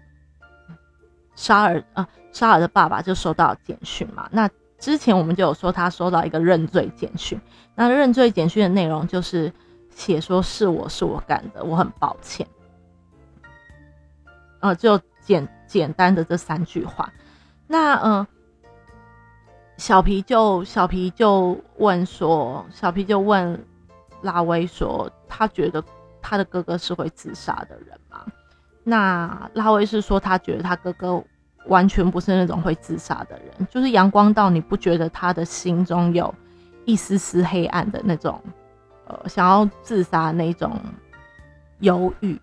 [1.35, 4.27] 沙尔啊，沙尔的爸爸就收到简讯嘛。
[4.31, 4.49] 那
[4.81, 7.39] 之前我们就有说他收到一个认罪简讯。
[7.75, 9.53] 那认罪简讯的内容就是
[9.95, 12.45] 写说是我是我干的，我很抱歉。
[14.59, 17.13] 呃，就简简单的这三句话。
[17.67, 18.27] 那嗯，
[19.77, 23.65] 小皮就小皮就问说，小皮就问
[24.21, 25.81] 拉威说，他觉得。
[26.23, 28.23] 他的哥哥是会自杀的人吗？
[28.83, 31.21] 那拉威是说，他觉得他哥哥
[31.67, 36.33] 完全不是那种会自杀的人，就是阳光到你不觉得他的心中有
[36.85, 38.41] 一丝丝黑暗的那种，
[39.07, 40.71] 呃，想要自杀那种
[41.79, 42.39] 犹豫。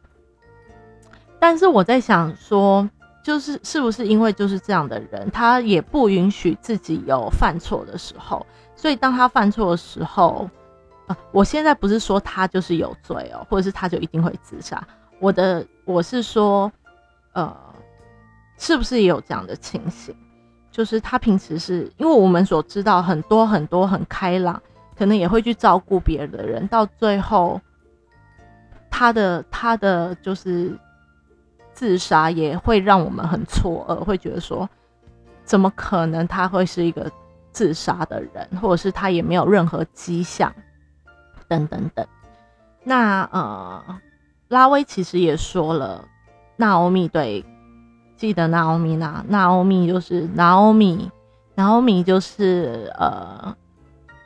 [1.38, 2.88] 但是我在想说，
[3.22, 10.48] 就是是不是因为就是这样的人，他也不允许自己有犯错的时候，所以当他犯错的时候。
[11.32, 14.86] 我现在不是说他就是有罪哦，或者是他就一定会自杀。
[15.20, 16.70] 我的我是说，
[17.32, 17.56] 呃，
[18.58, 20.14] 是不是也有这样的情形？
[20.70, 24.62] 就是他平时是因为我们所知道很多很多很开朗，
[24.96, 27.60] 可能也会去照顾别人的人，到最后
[28.90, 30.78] 他的他的就是
[31.72, 34.68] 自杀也会让我们很错愕，会觉得说，
[35.44, 37.10] 怎么可能他会是一个
[37.50, 40.52] 自杀的人，或者是他也没有任何迹象。
[41.48, 42.06] 等等等，
[42.84, 44.00] 那呃，
[44.48, 46.04] 拉威其实也说了，
[46.56, 47.42] 娜欧米对，
[48.18, 51.08] 记得娜欧米娜，娜欧米就是娜欧米，
[51.54, 53.56] 娜欧米就是呃，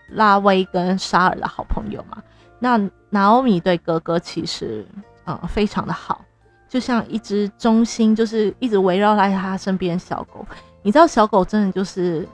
[0.09, 2.22] 拉威跟沙尔的好朋友嘛。
[2.59, 4.85] 那娜欧米对哥哥其实
[5.24, 6.24] 呃非常的好，
[6.70, 10.44] 就像一只忠心，就是一直围绕在他身边小狗。
[10.83, 12.26] 你知道小狗真的就是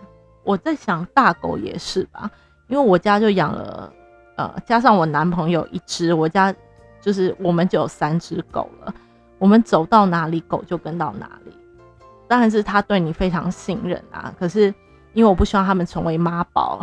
[0.44, 2.30] 我在想大狗也是吧，
[2.68, 3.92] 因为我家就养了。
[4.36, 6.54] 呃，加上我男朋友一只，我家
[7.00, 8.94] 就是我们就有三只狗了。
[9.38, 11.52] 我们走到哪里，狗就跟到哪里。
[12.26, 14.32] 当然是他对你非常信任啊。
[14.38, 14.66] 可是
[15.14, 16.80] 因为我不希望他们成为妈宝，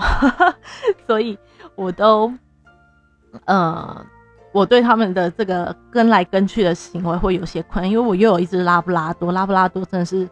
[1.06, 1.38] 所以
[1.76, 2.32] 我都
[3.46, 4.06] 呃，
[4.52, 7.88] 我对他们的这个跟来跟去的行为会有些困。
[7.88, 10.28] 因为我又有一只拉布拉多，拉布拉多真的是，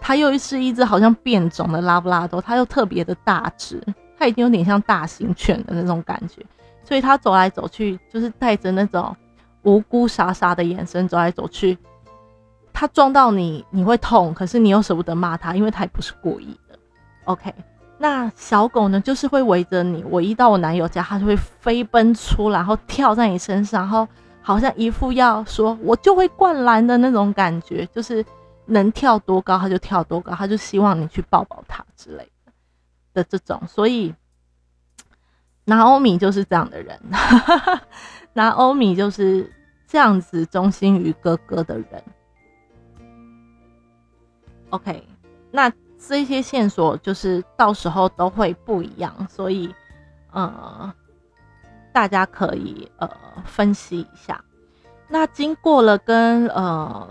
[0.00, 3.82] 它又是一只好像变种的拉布拉多，它又特别的大只，
[4.16, 6.40] 它已经有点像大型犬的那种感觉。
[6.82, 9.14] 所以它走来走去，就是带着那种
[9.64, 11.76] 无辜傻傻的眼神走来走去。
[12.72, 16.78] 他撞到你，你会痛，可是你又舍不得骂他，因为他也不是故意的。
[17.24, 17.54] OK，
[17.98, 20.02] 那小狗呢，就是会围着你。
[20.04, 24.06] 我一到我男友家，它就会飞奔出，然后跳在你身上，然后
[24.42, 28.24] 好像一副要说“我就会灌篮”的那种感觉，就是
[28.66, 32.52] 能跳多高他就跳多高，他就希望你去抱抱他之类的
[33.14, 33.62] 的这种。
[33.68, 34.12] 所以，
[35.64, 37.00] 拿欧米就是这样的人，
[38.34, 39.50] 那欧米就是
[39.86, 42.04] 这样子忠心于哥哥的人。
[44.70, 45.06] OK，
[45.50, 49.72] 那这些线索就是到时候都会不一样，所以
[50.32, 50.92] 呃，
[51.92, 53.08] 大家可以呃
[53.46, 54.44] 分析一下。
[55.06, 57.08] 那经过了跟呃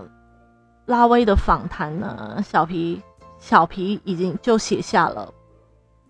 [0.85, 3.01] 拉威的访谈呢，小皮
[3.39, 5.33] 小皮已经就写下了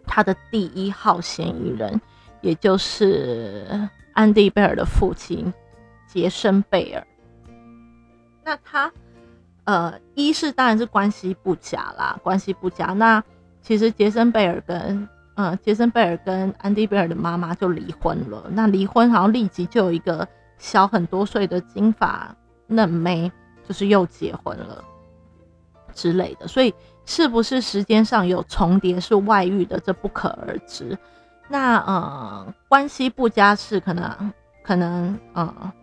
[0.07, 2.01] 他的第一号嫌疑人，
[2.41, 5.53] 也就是安迪贝尔的父亲
[6.07, 7.05] 杰森贝尔。
[8.43, 8.91] 那他。
[9.65, 12.87] 呃，一是当然是关系不佳啦，关系不佳。
[12.87, 13.23] 那
[13.61, 18.43] 其实杰森贝尔跟呃杰森贝尔跟安迪贝尔的妈妈就离婚了。
[18.49, 22.35] 那离婚好像立即就有一个小很多岁的金发
[22.67, 23.31] 嫩妹，
[23.65, 24.83] 就是又结婚了
[25.93, 26.45] 之类的。
[26.45, 26.73] 所以
[27.05, 30.97] 是不是时间上有重叠是外遇的，这不可而知。
[31.47, 35.73] 那呃关系不佳是可能可能呃。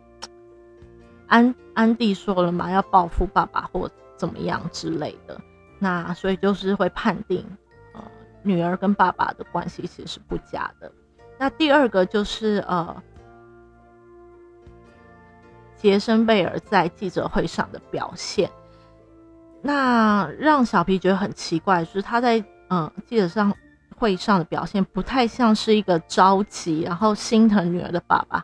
[1.27, 5.41] 安安迪说了嘛，要报复爸爸或怎么样之类的，
[5.79, 7.47] 那所以就是会判定，
[7.95, 8.03] 呃，
[8.43, 10.91] 女儿跟爸爸的关系其实是不佳的。
[11.39, 13.01] 那第二个就是呃，
[15.77, 18.51] 杰森贝尔在记者会上的表现，
[19.63, 23.55] 那让小皮觉得很奇怪，就是他在嗯记者上
[24.01, 28.43] 会上的表现不太像是一个着急然后心疼女儿的爸爸。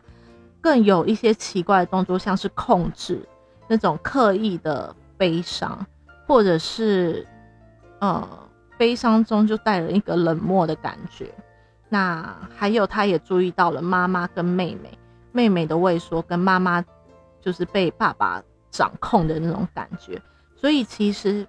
[0.61, 3.21] 更有一些奇怪的动作，像是控制
[3.67, 5.83] 那种刻意的悲伤，
[6.27, 7.25] 或者是
[7.99, 8.27] 呃
[8.77, 11.33] 悲伤中就带了一个冷漠的感觉。
[11.89, 14.97] 那还有，他也注意到了妈妈跟妹妹，
[15.31, 16.83] 妹妹的畏缩跟妈妈
[17.39, 20.21] 就是被爸爸掌控的那种感觉。
[20.55, 21.47] 所以其实，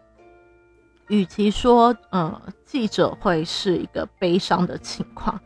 [1.09, 5.39] 与其说呃记者会是一个悲伤的情况，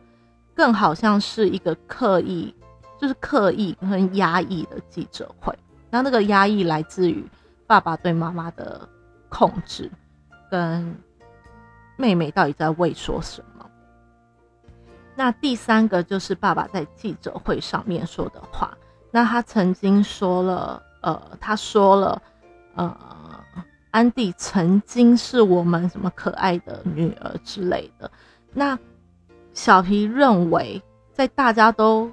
[0.55, 2.53] 更好像是一个刻意。
[3.01, 5.53] 就是刻意跟压抑的记者会，
[5.89, 7.21] 那那个压抑来自于
[7.67, 8.87] 爸爸对妈妈的
[9.27, 9.91] 控制，
[10.49, 10.95] 跟
[11.97, 13.69] 妹妹到底在畏缩什么？
[15.15, 18.73] 那第三个就是爸爸在记者会上面说的话，
[19.11, 22.21] 那他曾经说了，呃，他说了，
[22.75, 22.97] 呃，
[23.93, 28.09] 安迪曾经是我们什么可爱的女儿之类的。
[28.51, 28.77] 那
[29.53, 32.11] 小皮认为，在大家都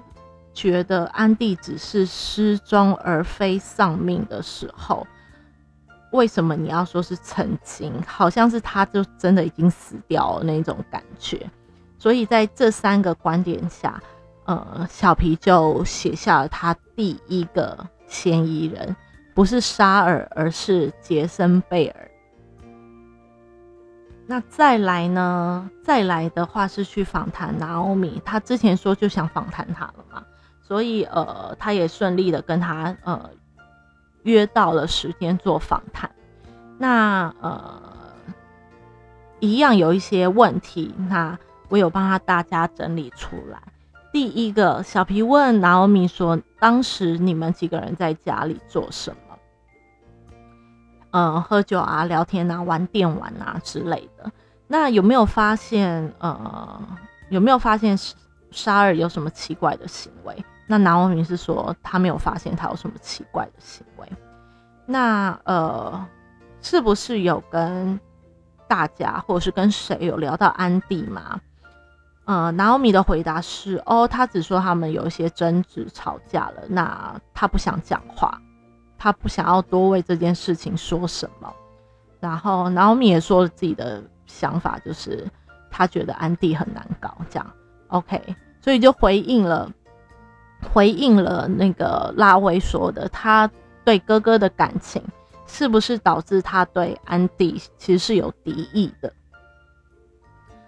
[0.53, 5.07] 觉得安迪只是失踪而非丧命的时候，
[6.11, 7.91] 为什么你要说是曾经？
[8.05, 11.49] 好像是他就真的已经死掉了那种感觉。
[11.97, 13.99] 所以在这三个观点下，
[14.45, 18.95] 呃，小皮就写下了他第一个嫌疑人，
[19.33, 22.11] 不是沙尔，而是杰森贝尔。
[24.27, 25.69] 那再来呢？
[25.83, 30.23] 再来的话是去访谈拿欧米，他之前说就想访谈他了嘛？
[30.61, 33.29] 所以，呃，他也顺利的跟他呃
[34.23, 36.09] 约到了时间做访谈。
[36.77, 37.81] 那呃，
[39.39, 43.61] 一样有一些问题，那我有帮他大家整理出来。
[44.11, 49.37] 第一个，小皮问拿欧米说：“当时你们几个人在家里做什么？
[51.11, 54.29] 嗯，喝酒啊，聊天啊，玩电玩啊之类的。
[54.67, 56.13] 那有没有发现？
[56.19, 56.81] 呃，
[57.29, 57.97] 有没有发现
[58.51, 60.35] 沙尔有什么奇怪的行为？”
[60.67, 64.07] 那南欧明是说他没有发现他有什么奇怪的行为。
[64.85, 66.05] 那呃，
[66.61, 67.99] 是不是有跟
[68.67, 71.39] 大家或者是跟谁有聊到安迪吗？
[72.25, 76.63] 呃，南欧米的回答是：哦，他只说他们有一些争执、吵架了。
[76.67, 78.39] 那他不想讲话，
[78.97, 81.51] 他不想要多为这件事情说什么。
[82.19, 85.27] 然后南欧米也说了自己的想法，就是
[85.69, 87.17] 他觉得安迪很难搞。
[87.29, 87.51] 这样
[87.87, 89.71] OK，所以就回应了。
[90.71, 93.49] 回应了那个拉威说的，他
[93.83, 95.03] 对哥哥的感情
[95.47, 99.11] 是不是导致他对安迪其实是有敌意的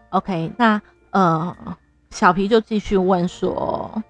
[0.09, 0.81] ？OK，那
[1.13, 1.55] 呃，
[2.11, 4.03] 小皮就继续问说，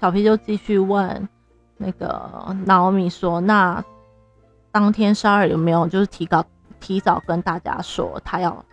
[0.00, 1.28] 小皮就继续问
[1.76, 3.84] 那个娜奥米说，那
[4.70, 6.44] 当天沙尔有没有就是提高
[6.78, 8.64] 提早跟大家说他要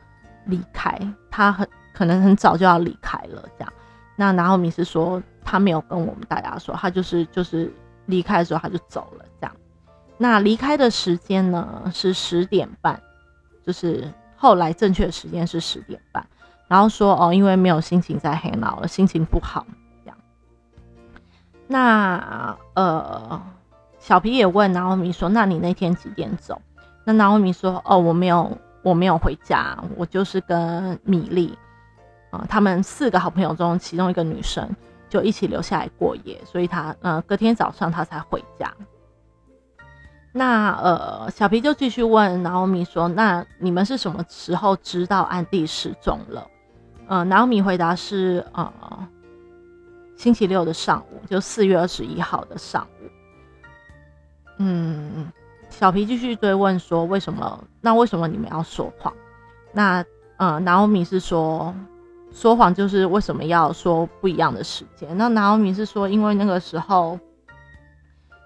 [0.45, 0.97] 离开，
[1.29, 3.73] 他很可能很早就要离开了这样。
[4.15, 5.21] 那娜奥米是说。
[5.43, 7.73] 他没有跟我们大家说，他就是就是
[8.05, 9.53] 离开的时候他就走了这样。
[10.15, 13.01] 那离开的时间呢是十点半，
[13.65, 14.07] 就是
[14.37, 16.25] 后来正确的时间是十点半。
[16.71, 19.65] 然后说哦，因为没有心情在黑脑了，心情不好
[20.05, 20.17] 这样。
[21.67, 23.41] 那呃，
[23.99, 26.61] 小皮也问然后米说，那你那天几点走？
[27.03, 31.57] 那然后米说：“哦，我没有，我没有回家，我就是跟米莉，
[32.29, 34.73] 啊，他们四个好朋友中其中一个女生
[35.09, 38.73] 就一起留下来过夜，所以他呃隔天早上他才回家。
[40.31, 46.47] 那呃小皮就继续问然后米说：那你们是什么时候知道安迪失踪了？
[47.11, 48.71] 呃，拿欧米回答是呃
[50.15, 53.09] 星期六的上午，就四月二十一号的上午。
[54.59, 55.29] 嗯。”
[55.69, 57.63] 小皮继续追问说：“为什么？
[57.79, 59.13] 那为什么你们要说谎？
[59.73, 60.03] 那
[60.37, 61.73] 呃，拿欧米是说
[62.31, 65.17] 说谎就是为什么要说不一样的时间？
[65.17, 67.19] 那拿欧米是说，因为那个时候，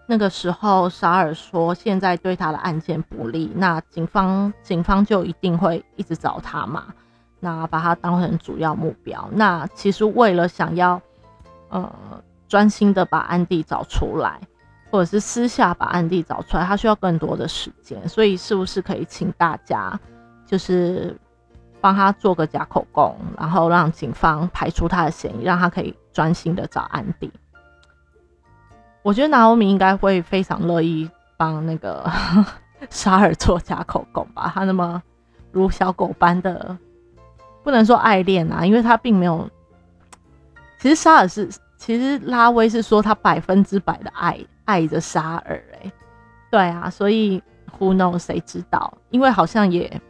[0.07, 6.93] 那个时候沙尔说现在对他的案件不利，那警方警方就一定会一直找他嘛，
[7.45, 9.29] 那把他当成主要目标。
[9.31, 10.99] 那其实为了想要
[11.69, 11.89] 呃
[12.47, 14.39] 专心的把安迪找出来。”
[14.91, 19.99] 或者是私下把安迪找出来，他需要更多的时间，所以是不是可以请大家
[20.45, 21.13] 就是
[21.81, 27.29] 帮他做个假口供，然后让警方排除他的嫌疑，让他可以专心的找安迪？
[29.01, 32.09] 我觉得拿欧米应该会非常乐意帮那 个
[32.89, 35.01] 沙尔做假口供吧，他那么
[35.51, 36.77] 如小狗般的，
[37.65, 39.49] 不能说爱恋啊，因为他并没有。
[40.79, 44.39] 其实沙尔是，其实拉威是说他百分之百的爱。
[44.65, 45.91] 爱着沙尔，哎，
[46.49, 47.39] 对啊，所以
[47.77, 48.17] Who knows？
[48.17, 48.91] 谁知道？
[49.11, 50.01] 因为好像也，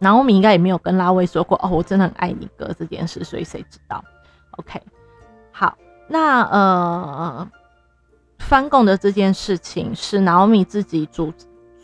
[0.00, 4.04] 南欧米应该也没有跟拉威说过哦，我真的很爱你哥这件事，所以谁知道
[4.58, 4.82] ？OK，
[5.52, 5.78] 好，
[6.08, 7.48] 那呃，
[8.40, 11.32] 翻供的这件事情是南欧米自己主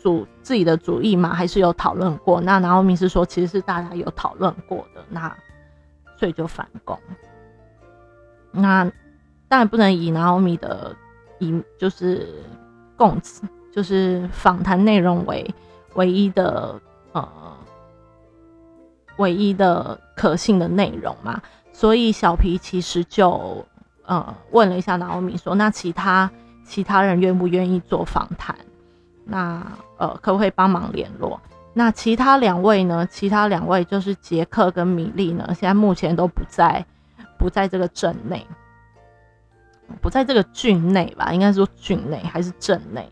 [0.03, 1.33] 主自己的主意吗？
[1.33, 2.39] 还是有讨论过？
[2.41, 5.35] 那南欧米是说其实是大家有讨论过的，那
[6.19, 6.99] 所以就反攻。
[8.51, 8.83] 那
[9.47, 10.95] 当然不能以拿欧米的。
[11.39, 12.41] 以就是
[12.95, 15.53] 供词，就是访谈内容为
[15.95, 16.79] 唯一的
[17.11, 17.27] 呃
[19.17, 21.41] 唯一的可信的内容嘛，
[21.73, 23.65] 所以小皮其实就
[24.05, 26.31] 呃问了一下拿欧米说，那其他
[26.63, 28.55] 其他人愿不愿意做访谈？
[29.25, 29.65] 那
[29.97, 31.39] 呃可不可以帮忙联络？
[31.73, 33.07] 那其他两位呢？
[33.07, 36.85] 其他两位就是杰克跟米莉呢，现在目前都不在
[37.37, 38.45] 不在这个镇内。
[40.01, 43.11] 不在这个郡内吧，应该说郡内还是镇内。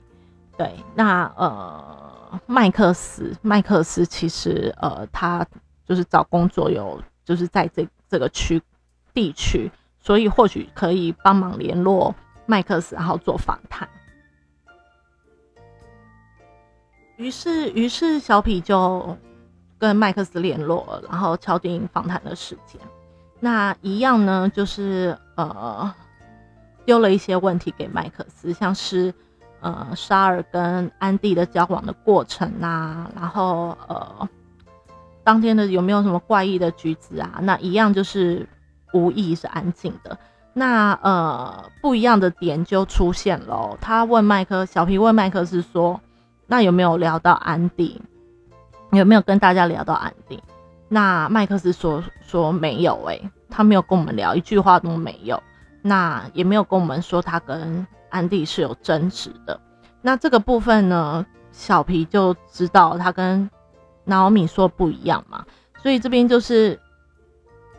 [0.57, 5.45] 对，那呃，麦克斯，麦克斯其实呃，他
[5.85, 8.59] 就是找工作有，就是在这这个区
[9.13, 13.87] 地区，所以或许可以帮忙联络麦克斯，然后做访谈。
[17.21, 19.15] 于是，于是小痞就
[19.77, 22.81] 跟麦克斯联络，然后敲定访谈的时间。
[23.39, 25.93] 那一样呢，就是呃。
[26.83, 29.13] 丢了一些问题给麦克斯，像是
[29.61, 34.27] 呃沙尔跟安迪的交往的过程啊，然后呃
[35.23, 37.37] 当天的有没有什么怪异的举止啊？
[37.43, 38.49] 那一样就是
[38.93, 40.17] 无意是安静的。
[40.53, 43.77] 那呃不一样的点就出现了。
[43.79, 46.01] 他问麦克小皮问麦克斯说
[46.51, 48.01] ：“那有没有聊到安迪？
[48.91, 50.37] 有没有跟大家聊到安迪？”
[50.89, 55.41] 那麦克斯说说没有，诶，他没有跟我们聊，一句话都没有。
[55.81, 59.57] 那也没有跟我们说他跟安迪是有争执的。
[60.01, 63.49] 那这个部分呢，小皮就知道他跟
[64.03, 65.45] 娜奥米说不一样嘛。
[65.81, 66.77] 所以这边就是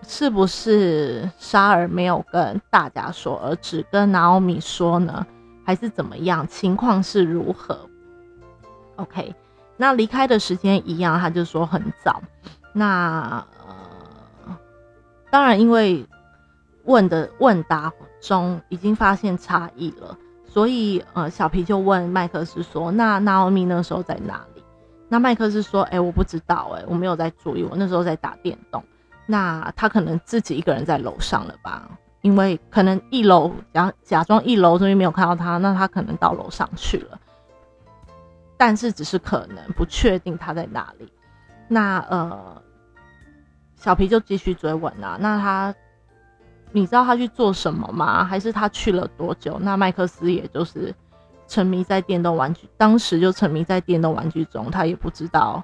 [0.09, 5.27] 是不是沙尔没有跟大家说，而只跟娜奥米说呢？
[5.63, 6.49] 还是怎么样？
[6.49, 7.87] 情况是如何
[9.03, 9.35] ？OK，
[9.77, 12.23] 那离开的时间一样，他就说很早。
[12.73, 13.45] 那
[14.47, 14.57] 呃，
[15.31, 16.07] 当然因为。
[16.85, 24.65] 问的问答中已经发现差异了，所以呃，小皮就问麦克斯说：“那纳奥米那时候在哪里？”
[25.09, 28.83] 那麦克斯说：“哎，我不知道，哎，我没有在注意，我那时候在打电动。
[29.27, 31.89] 那他可能自己一个人在楼上了吧？
[32.23, 37.21] 因为可能一楼假假装一楼这边没有看到他，那他可能到楼上去了。
[38.65, 41.13] 但是只是可能，不确定他在哪里。
[41.67, 42.63] 那呃，
[43.75, 45.75] 小皮就继续追问啊，那他。”
[46.75, 48.25] 你知道他去做什么吗？
[48.25, 49.59] 还是他去了多久？
[49.59, 50.95] 那麦克斯也就是
[51.47, 55.63] 沉迷在电动玩具，当时就沉迷在电动玩具中，他也不知道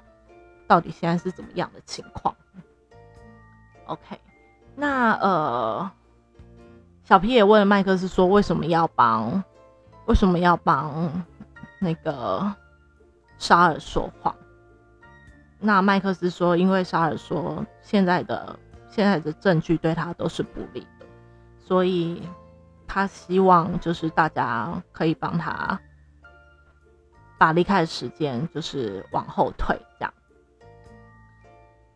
[0.67, 2.35] 到底现在是怎么样的情况。
[3.85, 4.19] OK，
[4.75, 5.91] 那呃，
[7.05, 9.43] 小皮也问麦克斯说，为什么要帮？
[10.05, 11.23] 为什么要帮
[11.79, 12.53] 那个
[13.39, 14.35] 沙尔说谎？
[15.59, 21.05] 那麦克斯说，因为沙尔说现在的现在的证据对他都是不利的。
[21.57, 22.21] 所以，
[22.87, 25.79] 他希望就是大家可以帮他
[27.37, 30.13] 把离开的时间就是往后退这样。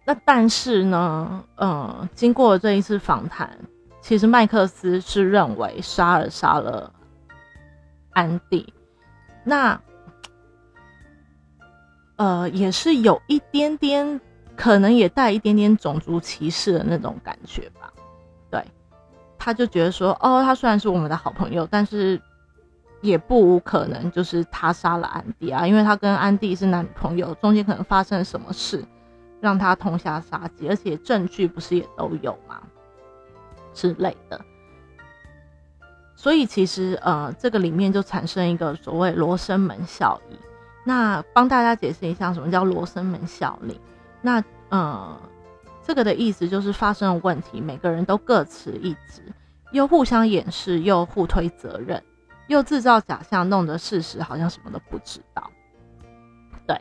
[0.05, 3.57] 那但是呢，嗯，经过这一次访谈，
[4.01, 6.93] 其实麦克斯是认为沙尔杀了
[8.11, 8.73] 安迪，
[9.43, 9.81] 那
[12.15, 14.19] 呃也是有一点点，
[14.55, 17.91] 可能也带一点点种族歧视的那种感觉吧。
[18.49, 18.63] 对，
[19.37, 22.21] 他就觉得说，哦，他虽然是我们的好朋友，但是
[23.01, 28.83] 也不无可能就是他杀了安迪啊，因为他跟安迪是男女朋友，中间可能发生了什么事。
[29.41, 32.61] 让他痛下杀机，而且证据不是也都有吗？
[33.73, 34.39] 之类的。
[36.15, 40.37] 所以其实呃，这个里面就产生一个所谓罗生门效应。
[40.83, 43.79] 那帮大家解释一下，什么叫罗生门效应？
[44.21, 45.19] 那呃，
[45.81, 49.21] 这个的意思就是发生了问题，每个人都各持一职，
[49.71, 52.03] 又互相掩饰，又互推责任，
[52.47, 55.49] 又制造假象，弄得事实好像什么都不知道。
[56.65, 56.79] 对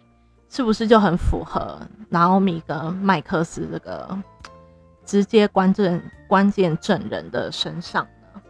[0.49, 4.19] 是不是就很符合拿欧米跟麦克斯这个
[5.05, 8.41] 直接关键关键证人的身上呢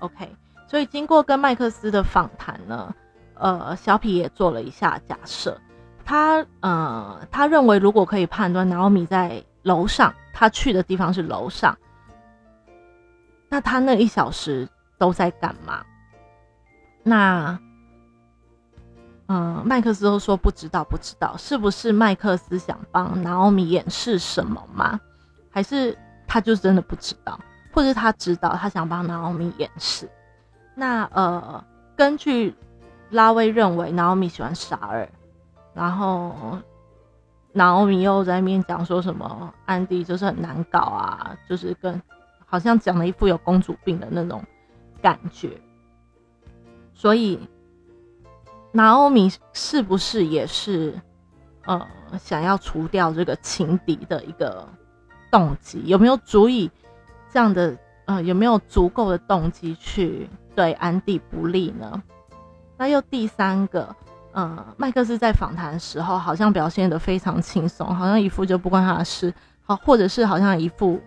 [0.00, 0.36] ？OK，
[0.66, 2.94] 所以经过跟麦克斯的访谈呢，
[3.40, 5.58] 呃，小皮也做了一下假设，
[6.04, 11.76] 他呃，他认为如果可以判断拿欧米在楼上，他去的地方是楼上，
[13.48, 14.68] 那他那一小时
[14.98, 15.84] 都在干嘛？
[17.02, 17.58] 那？
[19.32, 24.98] 嗯，麦克斯都说不知道，不知道是不是麦克斯想帮拿欧米掩饰什么吗？
[25.52, 27.38] 还是他就真的不知道，
[27.72, 30.10] 或者他知道他想帮拿欧米掩饰？
[30.74, 31.64] 那呃，
[31.96, 32.52] 根据
[33.10, 35.08] 拉威认为娜欧米喜欢沙尔，
[35.74, 36.58] 然后
[37.52, 42.00] 娜欧米又在面讲说什么安迪就是很难搞啊，就是跟
[42.46, 44.42] 好像讲了一副有公主病的那种
[45.00, 45.50] 感觉，
[46.94, 47.38] 所以。
[48.72, 50.94] 拿欧米是不是也是，
[51.66, 51.84] 呃，
[52.20, 54.64] 想要除掉这个情敌的一个
[55.28, 55.82] 动机？
[55.86, 56.70] 有没有足以
[57.32, 62.00] 这样的，呃，有没有足够的动机去对安迪不利呢？
[62.80, 63.94] 那又第三个，
[64.32, 70.98] 呃，麦克斯在访谈时候好像表现的非常轻松，好像一副就不关他的事，好，或者是好像一副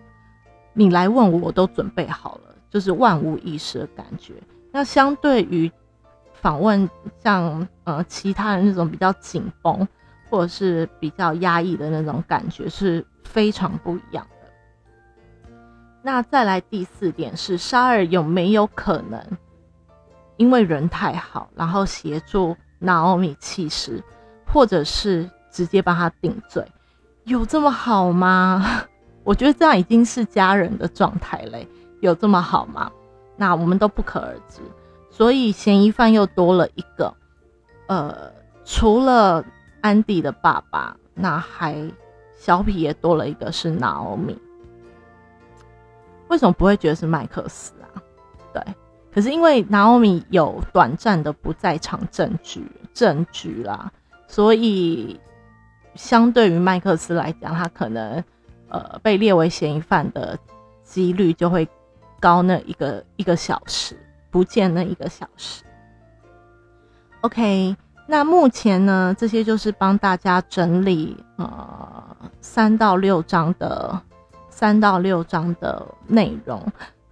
[0.72, 4.34] 你来问我，我都准备好了，就是万无一失的感觉。
[4.70, 5.68] 那相对于。
[6.34, 6.90] 访问
[7.22, 9.88] 像呃其他人那种比较紧绷
[10.28, 15.50] 或者是比较压抑的那种感觉是非常不一样的。
[16.02, 19.18] 那再来第四点是沙尔有没有可能
[20.36, 24.02] 因为人太好，然后协助拿奥米弃尸，
[24.46, 26.66] 或者是直接帮他顶罪？
[27.24, 28.82] 有这么好吗？
[29.24, 31.66] 我觉得这样已经是家人的状态嘞，
[32.00, 32.90] 有这么好吗？
[33.36, 34.60] 那我们都不可而知。
[35.10, 37.14] 所以嫌疑犯又多了一个，
[37.86, 38.30] 呃，
[38.64, 39.44] 除了
[39.80, 41.90] 安迪的爸爸，那还
[42.34, 44.36] 小皮也多了一个是拿欧米。
[46.28, 48.02] 为什么不会觉得是麦克斯啊？
[48.52, 48.62] 对，
[49.14, 53.92] 可是因为拿欧米有短暂的不在场证据证据啦，
[54.26, 55.20] 所以
[55.94, 58.24] 相对于麦克斯来讲，他可能
[58.68, 60.36] 呃被列为嫌疑犯的
[60.82, 61.68] 几率就会
[62.18, 63.96] 高那一个一个小时。
[64.30, 65.62] 不见那一个小时。
[67.20, 67.76] OK，
[68.08, 73.96] 那目前呢，这些就是帮大家整理呃三到六章的
[74.50, 76.60] 三到六章的内容。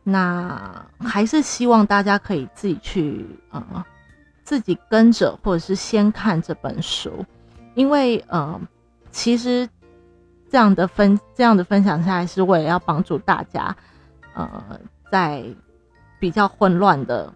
[0.02, 3.84] 那还是希望大家可以自己去呃
[4.42, 7.24] 自己跟着，或者是先看这本书，
[7.74, 8.60] 因为呃
[9.10, 9.68] 其实
[10.50, 13.76] 这样的分这样的分享下来，是为了要帮助大家
[14.34, 14.78] 呃
[15.10, 15.44] 在。
[16.22, 17.34] 比较混乱的，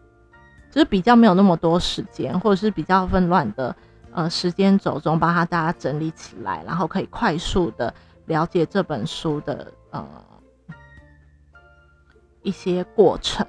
[0.70, 3.74] 就是比较没有那么多时间，或者是比较混乱的，
[4.12, 7.92] 呃，时间轴中，把它大家整理起来，然后可以快速的
[8.26, 10.06] 了解这本书的呃
[12.46, 13.46] 一些过程。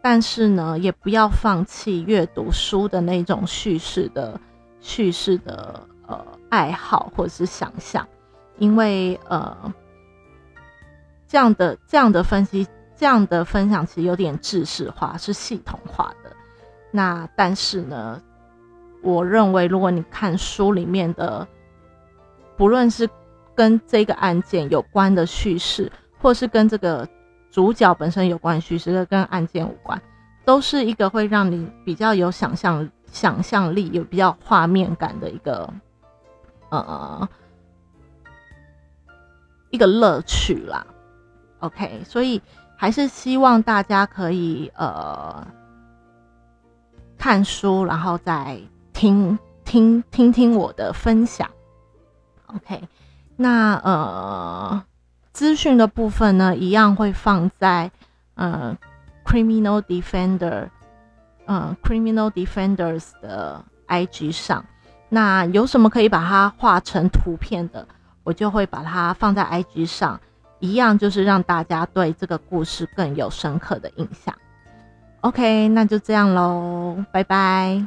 [0.00, 4.40] 但是呢，也不要放弃阅读书的那种叙事的
[4.80, 8.06] 叙事的呃爱好或者是想象，
[8.58, 9.74] 因为呃
[11.26, 12.66] 这样的这样的分析。
[12.98, 16.34] 这样的分享其实有点制式化，是系统化的。
[16.90, 18.18] 那但是呢，
[19.02, 21.46] 我认为如果你看书里面的，
[22.56, 23.06] 不论是
[23.54, 27.06] 跟这个案件有关的叙事，或是跟这个
[27.56, 29.98] 主角本身有关叙事，跟案件无关，
[30.44, 35.72] 都是一个会让你比较有想象、想象力、有比较画面感的一个
[36.68, 37.26] 呃
[39.70, 40.86] 一个乐趣啦。
[41.60, 42.42] OK，所以。
[42.78, 45.46] 还是希望大家可以呃
[47.16, 48.60] 看书，然后再
[48.92, 51.48] 听听听听我的分享。
[52.48, 52.86] OK，
[53.34, 54.84] 那呃，
[55.36, 57.90] 资讯的部分呢，一样会放在
[58.36, 58.74] 呃
[59.22, 60.70] Criminal Defender，
[61.44, 64.64] 呃 Criminal Defenders 的 IG 上。
[65.10, 67.86] 那有什么可以把它画成图片的，
[68.24, 70.18] 我就会把它放在 IG 上，
[70.58, 74.34] 一样就是让大家对这个故事更有深刻的印象。
[75.20, 77.86] OK，那就这样喽，拜拜。